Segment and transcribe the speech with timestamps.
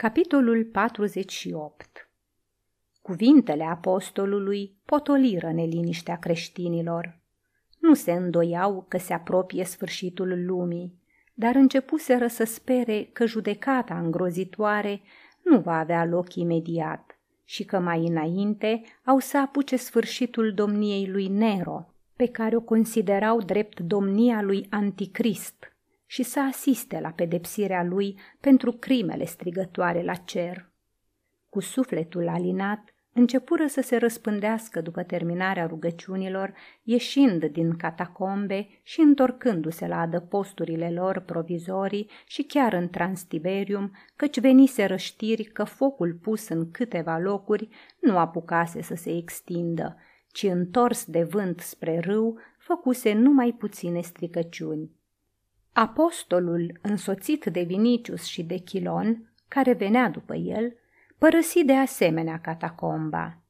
[0.00, 2.10] Capitolul 48
[3.02, 7.20] Cuvintele apostolului potoliră neliniștea creștinilor.
[7.78, 10.98] Nu se îndoiau că se apropie sfârșitul lumii,
[11.34, 15.00] dar începuseră să spere că judecata îngrozitoare
[15.44, 21.28] nu va avea loc imediat și că mai înainte au să apuce sfârșitul domniei lui
[21.28, 25.77] Nero, pe care o considerau drept domnia lui Anticrist,
[26.10, 30.70] și să asiste la pedepsirea lui pentru crimele strigătoare la cer.
[31.48, 39.86] Cu sufletul alinat, începură să se răspândească după terminarea rugăciunilor, ieșind din catacombe și întorcându-se
[39.86, 46.70] la adăposturile lor provizorii și chiar în Transtiberium, căci venise răștiri că focul pus în
[46.70, 47.68] câteva locuri
[48.00, 49.96] nu apucase să se extindă,
[50.32, 54.97] ci întors de vânt spre râu, făcuse numai puține stricăciuni.
[55.80, 60.76] Apostolul, însoțit de Vinicius și de Chilon, care venea după el,
[61.18, 63.42] părăsi de asemenea catacomba.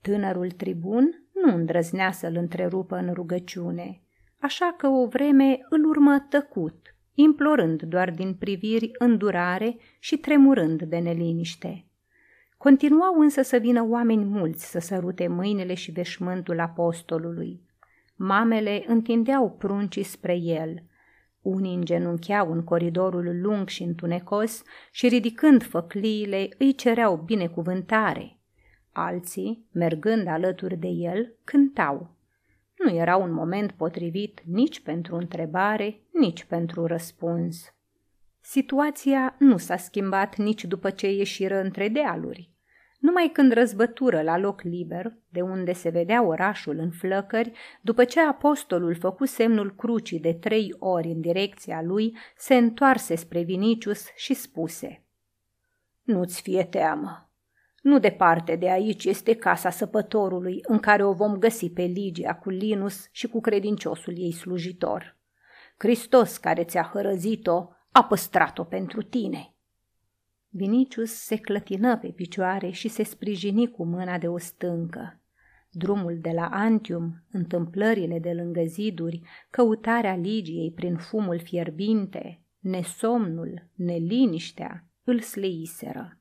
[0.00, 4.00] Tânărul tribun nu îndrăznea să-l întrerupă în rugăciune,
[4.38, 10.98] așa că o vreme îl urmă tăcut, implorând doar din priviri îndurare și tremurând de
[10.98, 11.86] neliniște.
[12.56, 17.60] Continuau însă să vină oameni mulți să sărute mâinile și veșmântul apostolului.
[18.16, 20.82] Mamele întindeau pruncii spre el–
[21.42, 28.38] unii îngenuncheau în coridorul lung și întunecos și ridicând făcliile îi cereau binecuvântare.
[28.92, 32.16] Alții, mergând alături de el, cântau.
[32.78, 37.74] Nu era un moment potrivit nici pentru întrebare, nici pentru răspuns.
[38.40, 42.51] Situația nu s-a schimbat nici după ce ieșiră între dealuri.
[43.02, 48.20] Numai când răzbătură la loc liber, de unde se vedea orașul în flăcări, după ce
[48.20, 54.34] apostolul făcu semnul crucii de trei ori în direcția lui, se întoarse spre Vinicius și
[54.34, 55.02] spuse
[56.02, 57.30] Nu-ți fie teamă.
[57.80, 62.50] Nu departe de aici este casa săpătorului în care o vom găsi pe Ligia cu
[62.50, 65.16] Linus și cu credinciosul ei slujitor.
[65.76, 69.54] Hristos care ți-a hărăzit-o a păstrat-o pentru tine.
[70.54, 75.20] Vinicius se clătină pe picioare și se sprijini cu mâna de o stâncă.
[75.70, 84.86] Drumul de la Antium, întâmplările de lângă ziduri, căutarea Ligiei prin fumul fierbinte, nesomnul, neliniștea,
[85.04, 86.20] îl sleiseră.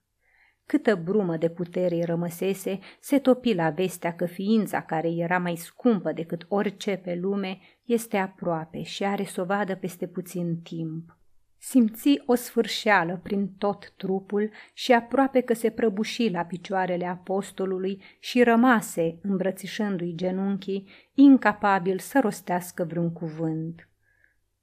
[0.65, 5.55] Câtă brumă de putere îi rămăsese, se topi la vestea că ființa care era mai
[5.55, 11.20] scumpă decât orice pe lume este aproape și are să o vadă peste puțin timp.
[11.63, 18.43] Simți o sfârșeală prin tot trupul și aproape că se prăbuși la picioarele apostolului și
[18.43, 23.89] rămase, îmbrățișându-i genunchii, incapabil să rostească vreun cuvânt.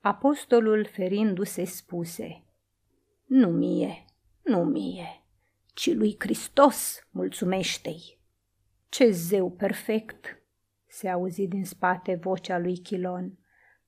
[0.00, 2.44] Apostolul, ferindu-se, spuse,
[3.24, 4.04] Nu mie,
[4.42, 5.24] nu mie,
[5.74, 8.18] ci lui Hristos mulțumește-i.
[8.88, 10.42] Ce zeu perfect!
[10.86, 13.37] se auzi din spate vocea lui Chilon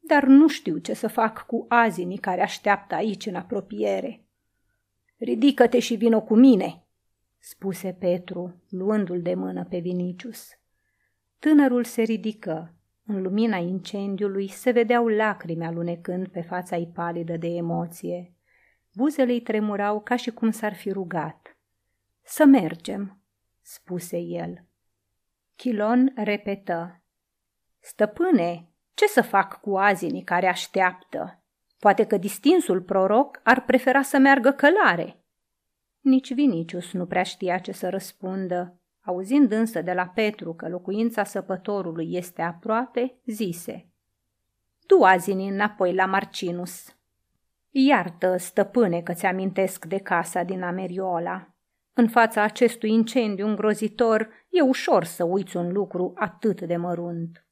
[0.00, 4.24] dar nu știu ce să fac cu azinii care așteaptă aici în apropiere.
[5.16, 6.84] Ridică-te și vino cu mine,
[7.38, 10.48] spuse Petru, luându-l de mână pe Vinicius.
[11.38, 12.74] Tânărul se ridică.
[13.04, 18.34] În lumina incendiului se vedeau lacrimi alunecând pe fața ei palidă de emoție.
[18.94, 21.58] Buzele îi tremurau ca și cum s-ar fi rugat.
[22.22, 23.20] Să mergem,
[23.60, 24.64] spuse el.
[25.56, 27.02] Chilon repetă.
[27.78, 28.69] Stăpâne,
[29.00, 31.42] ce să fac cu azinii care așteaptă?
[31.78, 35.24] Poate că distinsul proroc ar prefera să meargă călare.
[36.00, 38.80] Nici Vinicius nu prea știa ce să răspundă.
[39.00, 43.88] Auzind însă de la Petru că locuința săpătorului este aproape, zise
[44.86, 46.96] Du azinii înapoi la Marcinus.
[47.70, 51.54] Iartă, stăpâne, că ți-amintesc de casa din Ameriola.
[51.92, 57.44] În fața acestui incendiu îngrozitor e ușor să uiți un lucru atât de mărunt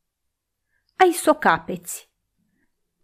[0.99, 2.11] ai să o capeți.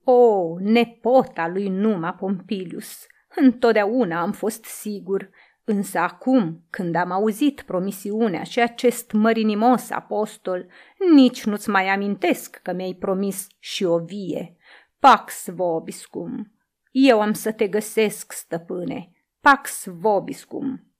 [0.04, 5.30] O, nepota lui Numa Pompilius, întotdeauna am fost sigur,
[5.64, 10.66] însă acum, când am auzit promisiunea și acest mărinimos apostol,
[11.14, 14.56] nici nu-ți mai amintesc că mi-ai promis și o vie.
[14.98, 16.52] Pax vobiscum.
[16.90, 19.10] Eu am să te găsesc, stăpâne.
[19.40, 20.94] Pax vobiscum.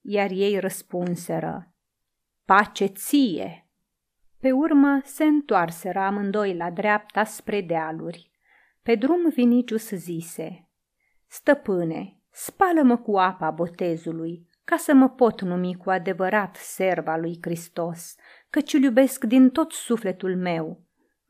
[0.00, 1.74] Iar ei răspunseră,
[2.44, 3.65] pace ție,
[4.46, 8.30] pe urmă se întoarseră amândoi la dreapta spre dealuri.
[8.82, 10.68] Pe drum Vinicius zise,
[11.26, 18.14] Stăpâne, spală-mă cu apa botezului, ca să mă pot numi cu adevărat serva lui Hristos,
[18.50, 20.80] căci îl iubesc din tot sufletul meu.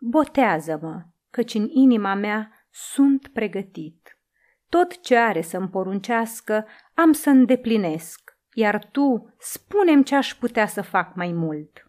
[0.00, 4.18] Botează-mă, căci în inima mea sunt pregătit.
[4.68, 10.82] tot ce are să-mi poruncească am să îndeplinesc, iar tu spunem ce aș putea să
[10.82, 11.85] fac mai mult.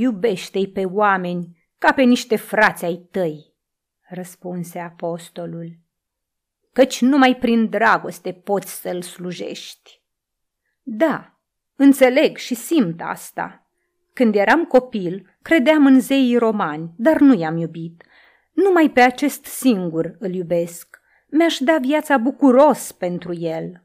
[0.00, 3.54] Iubește-i pe oameni ca pe niște frați ai tăi,
[4.08, 5.78] răspunse apostolul,
[6.72, 10.02] căci numai prin dragoste poți să-l slujești.
[10.82, 11.38] Da,
[11.76, 13.70] înțeleg și simt asta.
[14.12, 18.04] Când eram copil, credeam în zeii romani, dar nu i-am iubit.
[18.52, 21.00] Numai pe acest singur îl iubesc.
[21.26, 23.84] Mi-aș da viața bucuros pentru el.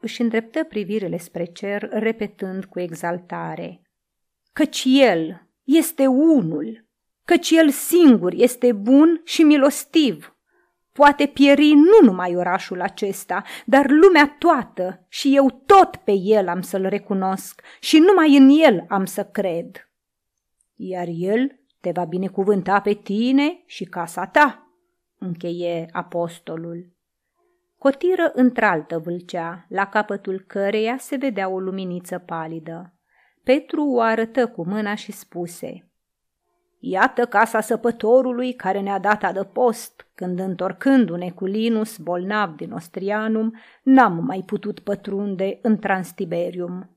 [0.00, 3.82] Își îndreptă privirile spre cer, repetând cu exaltare.
[4.58, 6.86] Căci el este unul,
[7.24, 10.36] căci el singur este bun și milostiv.
[10.92, 16.60] Poate pieri nu numai orașul acesta, dar lumea toată și eu tot pe el am
[16.60, 19.90] să-l recunosc și numai în el am să cred.
[20.74, 24.72] Iar el te va binecuvânta pe tine și casa ta,
[25.18, 26.92] încheie apostolul.
[27.76, 32.92] Cotiră într-altă vâlcea, la capătul căreia se vedea o luminiță palidă.
[33.48, 35.82] Petru o arătă cu mâna și spuse–
[36.80, 44.24] Iată casa săpătorului care ne-a dat adăpost, când întorcându-ne cu Linus, bolnav din Ostrianum, n-am
[44.24, 46.90] mai putut pătrunde în Transtiberium.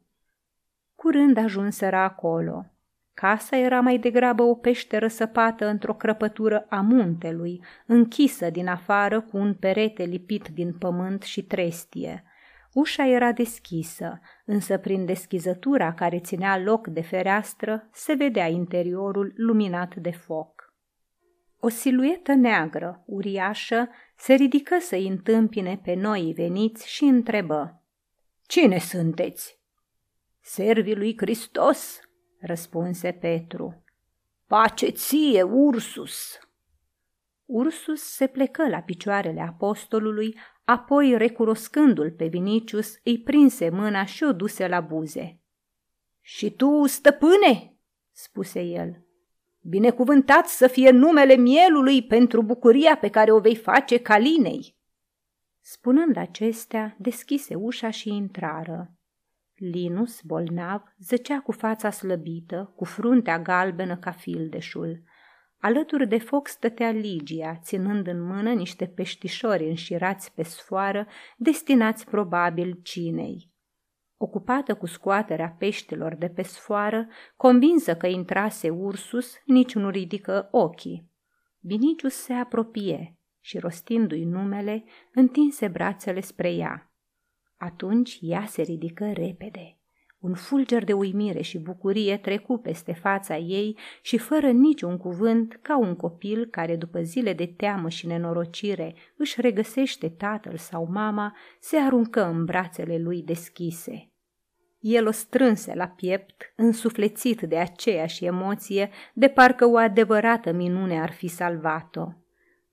[0.96, 2.66] Curând ajunseră acolo.
[3.14, 9.38] Casa era mai degrabă o peșteră săpată într-o crăpătură a muntelui, închisă din afară cu
[9.38, 12.24] un perete lipit din pământ și trestie–
[12.74, 19.96] Ușa era deschisă, însă prin deschizătura care ținea loc de fereastră se vedea interiorul luminat
[19.96, 20.74] de foc.
[21.60, 27.82] O siluetă neagră, uriașă, se ridică să-i întâmpine pe noi veniți și întrebă.
[28.48, 29.60] Cine sunteți?"
[30.40, 32.00] Servii lui Hristos,"
[32.40, 33.84] răspunse Petru.
[34.48, 36.40] Pace ție, Ursus!"
[37.52, 44.34] Ursus se plecă la picioarele apostolului, apoi, recunoscându-l pe Vinicius, îi prinse mâna și o
[44.34, 45.40] duse la buze.
[46.22, 47.76] Și tu, stăpâne?"
[48.12, 49.06] spuse el.
[49.62, 54.78] Binecuvântat să fie numele mielului pentru bucuria pe care o vei face Calinei."
[55.62, 58.94] Spunând acestea, deschise ușa și intrară.
[59.56, 65.04] Linus, bolnav, zăcea cu fața slăbită, cu fruntea galbenă ca fildeșul.
[65.62, 72.80] Alături de foc stătea Ligia, ținând în mână niște peștișori înșirați pe sfoară, destinați probabil
[72.84, 73.50] cinei.
[74.18, 81.10] Ocupată cu scoaterea peștilor de pe sfoară, convinsă că intrase Ursus, nici nu ridică ochii.
[81.60, 86.92] Binicius se apropie și, rostindu-i numele, întinse brațele spre ea.
[87.58, 89.81] Atunci ea se ridică repede.
[90.22, 95.78] Un fulger de uimire și bucurie trecu peste fața ei și fără niciun cuvânt, ca
[95.78, 101.78] un copil care după zile de teamă și nenorocire își regăsește tatăl sau mama, se
[101.78, 104.12] aruncă în brațele lui deschise.
[104.80, 111.12] El o strânse la piept, însuflețit de aceeași emoție, de parcă o adevărată minune ar
[111.12, 112.21] fi salvat-o.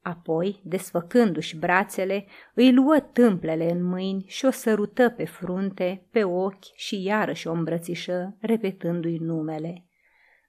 [0.08, 6.74] Apoi, desfăcându-și brațele, îi luă tâmplele în mâini și o sărută pe frunte, pe ochi
[6.74, 9.86] și iarăși o îmbrățișă, repetându-i numele.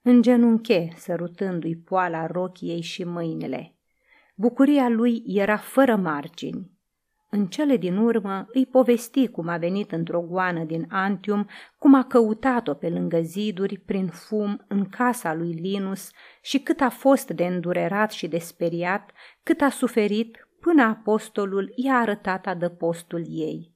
[0.01, 3.75] Îngenunche, sărutându-i poala rochiei și mâinile.
[4.35, 6.71] Bucuria lui era fără margini.
[7.31, 12.03] În cele din urmă îi povesti cum a venit într-o goană din Antium, cum a
[12.03, 16.11] căutat-o pe lângă ziduri, prin fum, în casa lui Linus
[16.41, 19.11] și cât a fost de îndurerat și de speriat,
[19.43, 23.73] cât a suferit până apostolul i-a arătat adăpostul ei.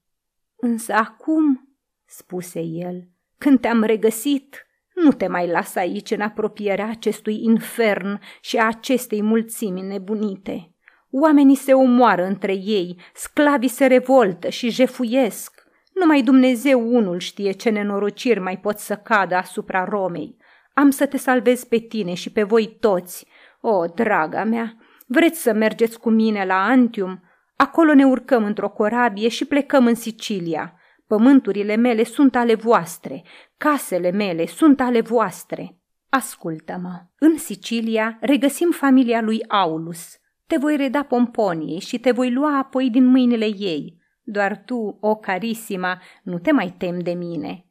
[0.56, 1.76] Însă acum,
[2.06, 8.58] spuse el, când te-am regăsit, nu te mai las aici în apropierea acestui infern și
[8.58, 10.73] a acestei mulțimi nebunite.
[11.16, 15.64] Oamenii se omoară între ei, sclavii se revoltă și jefuiesc.
[15.94, 20.38] Numai Dumnezeu unul știe ce nenorociri mai pot să cadă asupra Romei.
[20.74, 23.28] Am să te salvez pe tine și pe voi toți.
[23.62, 24.78] O, draga mea,
[25.08, 27.24] vreți să mergeți cu mine la Antium?
[27.56, 30.80] Acolo ne urcăm într-o corabie și plecăm în Sicilia.
[31.08, 33.24] Pământurile mele sunt ale voastre,
[33.58, 35.78] casele mele sunt ale voastre.
[36.10, 40.02] Ascultă-mă, în Sicilia regăsim familia lui Aulus–
[40.48, 44.02] te voi reda pomponiei și te voi lua apoi din mâinile ei.
[44.24, 47.66] Doar tu, o carisima, nu te mai tem de mine.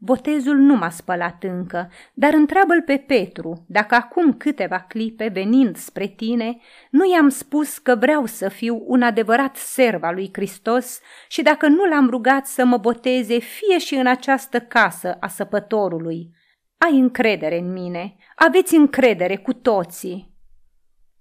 [0.00, 6.06] Botezul nu m-a spălat încă, dar întreabă-l pe Petru dacă acum câteva clipe, venind spre
[6.06, 6.58] tine,
[6.90, 11.66] nu i-am spus că vreau să fiu un adevărat serv al lui Hristos și dacă
[11.66, 16.30] nu l-am rugat să mă boteze fie și în această casă a săpătorului.
[16.78, 20.27] Ai încredere în mine, aveți încredere cu toții.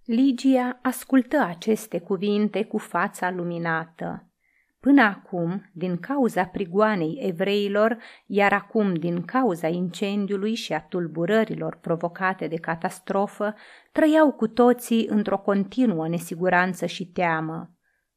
[0.07, 4.31] Ligia ascultă aceste cuvinte cu fața luminată.
[4.79, 12.47] Până acum, din cauza prigoanei evreilor, iar acum din cauza incendiului și a tulburărilor provocate
[12.47, 13.55] de catastrofă,
[13.91, 17.71] trăiau cu toții într-o continuă nesiguranță și teamă.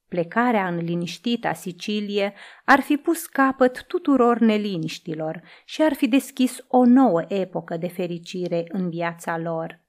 [0.08, 6.84] Plecarea în liniștita Sicilie ar fi pus capăt tuturor neliniștilor și ar fi deschis o
[6.84, 9.79] nouă epocă de fericire în viața lor.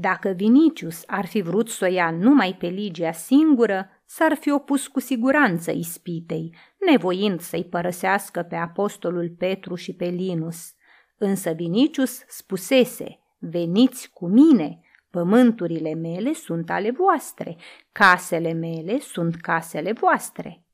[0.00, 4.86] Dacă Vinicius ar fi vrut să o ia numai pe Ligia singură, s-ar fi opus
[4.86, 10.74] cu siguranță ispitei, nevoind să-i părăsească pe apostolul Petru și pe Linus.
[11.18, 14.80] Însă Vinicius spusese, veniți cu mine,
[15.10, 17.56] pământurile mele sunt ale voastre,
[17.92, 20.64] casele mele sunt casele voastre.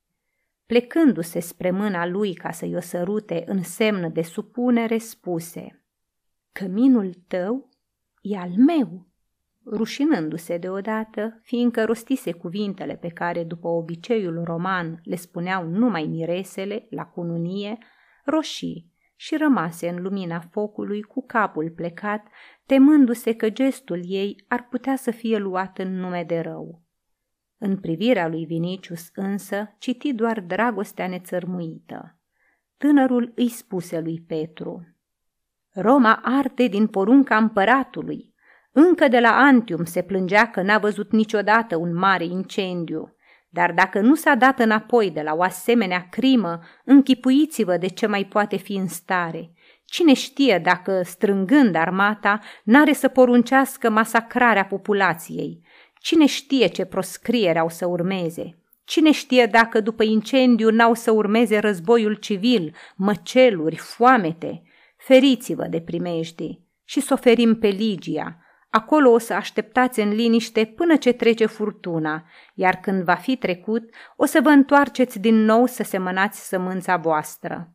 [0.65, 5.83] Plecându-se spre mâna lui ca să-i o sărute în semn de supunere, spuse,
[6.51, 7.69] Căminul tău
[8.21, 9.06] e al meu
[9.71, 17.05] rușinându-se deodată, fiindcă rostise cuvintele pe care, după obiceiul roman, le spuneau numai miresele la
[17.05, 17.77] cununie,
[18.25, 22.27] roșii și rămase în lumina focului cu capul plecat,
[22.65, 26.81] temându-se că gestul ei ar putea să fie luat în nume de rău.
[27.57, 32.19] În privirea lui Vinicius însă citi doar dragostea nețărmuită.
[32.77, 34.97] Tânărul îi spuse lui Petru,
[35.79, 38.33] Roma arde din porunca împăratului,
[38.79, 43.15] încă de la Antium se plângea că n-a văzut niciodată un mare incendiu,
[43.49, 48.25] dar dacă nu s-a dat înapoi de la o asemenea crimă, închipuiți-vă de ce mai
[48.25, 49.51] poate fi în stare.
[49.85, 55.61] Cine știe dacă, strângând armata, n-are să poruncească masacrarea populației?
[55.99, 58.57] Cine știe ce proscriere au să urmeze?
[58.83, 64.61] Cine știe dacă după incendiu n-au să urmeze războiul civil, măceluri, foamete?
[64.97, 68.41] Feriți-vă de primejdii și să oferim pe Ligia,
[68.77, 73.89] Acolo o să așteptați în liniște până ce trece furtuna, iar când va fi trecut,
[74.15, 77.73] o să vă întoarceți din nou să semănați sămânța voastră.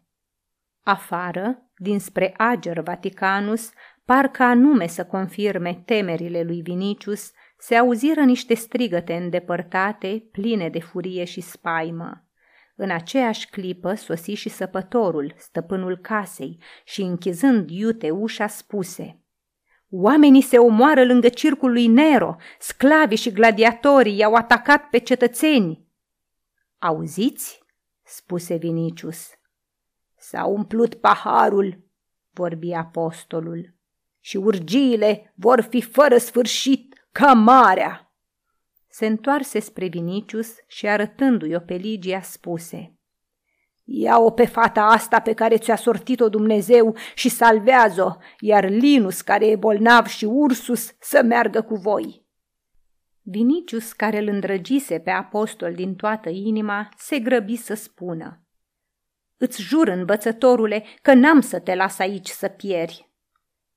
[0.82, 3.70] Afară, dinspre Ager Vaticanus,
[4.04, 11.24] parcă anume să confirme temerile lui Vinicius, se auziră niște strigăte îndepărtate, pline de furie
[11.24, 12.24] și spaimă.
[12.76, 19.16] În aceeași clipă sosi și săpătorul, stăpânul casei, și închizând iute ușa spuse–
[19.94, 25.86] Oamenii se omoară lângă circul lui Nero, sclavii și gladiatorii i-au atacat pe cetățeni.
[26.78, 27.62] Auziți?
[28.02, 29.28] spuse Vinicius.
[30.18, 31.84] S-a umplut paharul,
[32.30, 33.74] vorbi apostolul,
[34.20, 38.12] și urgiile vor fi fără sfârșit ca marea.
[38.88, 42.96] Se întoarse spre Vinicius și arătându-i o pe Ligia spuse–
[43.84, 49.56] Ia-o pe fata asta pe care ți-a sortit-o Dumnezeu și salvează-o, iar Linus, care e
[49.56, 52.26] bolnav, și Ursus să meargă cu voi.
[53.22, 58.46] Vinicius, care îl îndrăgise pe apostol din toată inima, se grăbi să spună.
[59.36, 63.10] Îți jur, învățătorule, că n-am să te las aici să pieri.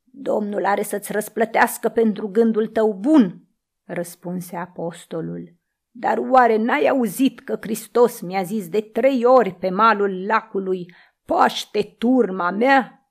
[0.04, 3.48] Domnul are să-ți răsplătească pentru gândul tău bun,
[3.84, 5.56] răspunse apostolul.
[5.98, 10.94] Dar oare n-ai auzit că Hristos mi-a zis de trei ori pe malul lacului,
[11.26, 13.10] paște turma mea?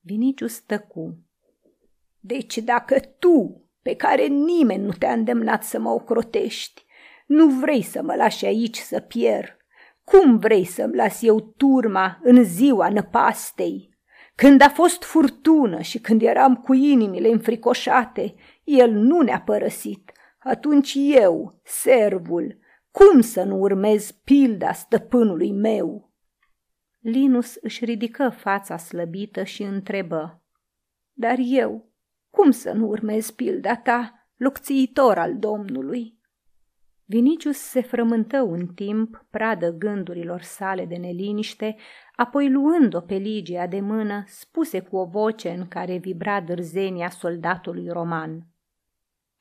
[0.00, 1.18] Viniciu tăcu.
[2.20, 6.84] Deci dacă tu, pe care nimeni nu te-a îndemnat să mă ocrotești,
[7.26, 9.56] nu vrei să mă lași aici să pierd,
[10.04, 13.98] cum vrei să-mi las eu turma în ziua năpastei?
[14.34, 20.12] Când a fost furtună și când eram cu inimile înfricoșate, el nu ne-a părăsit,
[20.46, 22.58] atunci eu, servul,
[22.90, 26.12] cum să nu urmez pilda stăpânului meu?
[27.00, 30.42] Linus își ridică fața slăbită și întrebă.
[31.12, 31.92] Dar eu,
[32.30, 36.18] cum să nu urmez pilda ta, locțiitor al Domnului?
[37.04, 41.76] Vinicius se frământă un timp, pradă gândurilor sale de neliniște,
[42.16, 47.88] apoi luând-o pe Ligia de mână, spuse cu o voce în care vibra dârzenia soldatului
[47.88, 48.46] roman.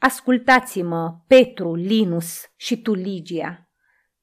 [0.06, 3.70] Ascultați-mă, Petru, Linus și tu, Ligia.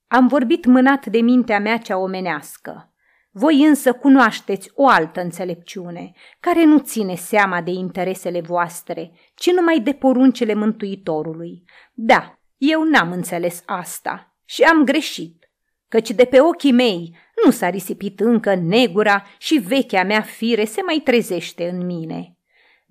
[0.07, 2.95] Am vorbit mânat de mintea mea cea omenească.
[3.31, 9.81] Voi însă cunoașteți o altă înțelepciune, care nu ține seama de interesele voastre, ci numai
[9.81, 11.65] de poruncele Mântuitorului.
[11.93, 15.51] Da, eu n-am înțeles asta și am greșit,
[15.89, 20.83] căci de pe ochii mei nu s-a risipit încă negura și vechea mea fire se
[20.83, 22.37] mai trezește în mine.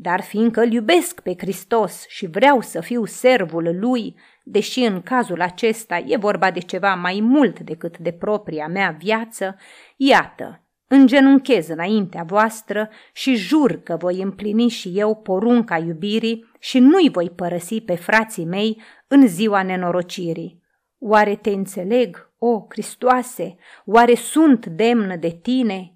[0.02, 5.42] Dar fiindcă îl iubesc pe Hristos și vreau să fiu servul lui, deși în cazul
[5.42, 9.56] acesta e vorba de ceva mai mult decât de propria mea viață,
[9.98, 17.10] iată, îngenunchez înaintea voastră și jur că voi împlini și eu porunca iubirii și nu-i
[17.10, 20.62] voi părăsi pe frații mei în ziua nenorocirii.
[21.00, 23.56] Oare te înțeleg, o, Cristoase?
[23.86, 25.96] Oare sunt demnă de tine?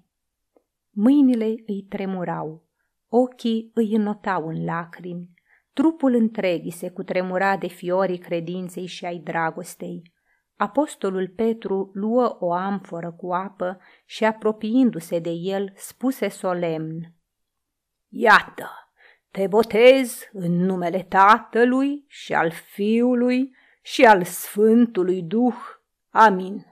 [0.90, 2.65] Mâinile îi tremurau,
[3.08, 5.30] ochii îi înnotau în lacrimi,
[5.72, 10.14] trupul întreg îi se cutremura de fiorii credinței și ai dragostei.
[10.56, 17.16] Apostolul Petru luă o amforă cu apă și, apropiindu-se de el, spuse solemn,
[18.08, 18.70] Iată,
[19.30, 25.56] te botez în numele Tatălui și al Fiului și al Sfântului Duh.
[26.10, 26.66] Amin.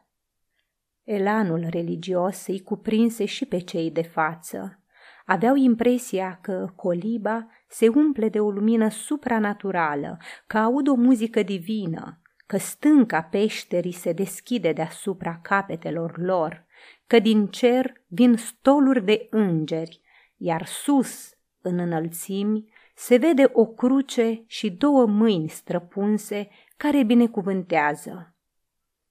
[1.03, 4.84] Elanul religios îi cuprinse și pe cei de față.
[5.25, 12.21] Aveau impresia că coliba se umple de o lumină supranaturală, că aud o muzică divină,
[12.47, 16.67] că stânca peșterii se deschide deasupra capetelor lor,
[17.07, 20.01] că din cer vin stoluri de îngeri,
[20.37, 28.35] iar sus, în înălțimi, se vede o cruce și două mâini străpunse care binecuvântează.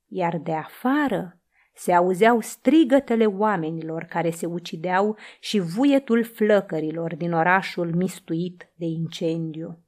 [0.08, 1.38] Iar de afară
[1.75, 9.83] se auzeau strigătele oamenilor care se ucideau și vuietul flăcărilor din orașul mistuit de incendiu.